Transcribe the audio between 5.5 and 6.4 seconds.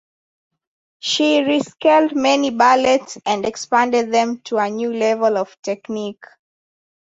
technique.